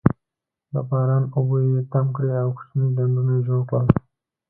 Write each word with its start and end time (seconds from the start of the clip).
د 0.73 0.73
باران 0.89 1.23
اوبه 1.35 1.57
یې 1.67 1.79
تم 1.91 2.05
کړې 2.15 2.31
او 2.41 2.49
کوچني 2.57 2.87
ډنډونه 2.95 3.31
یې 3.37 3.41
جوړ 3.47 3.61
کړل. 3.69 3.87